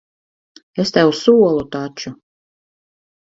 [0.83, 2.13] Es tev solu taču.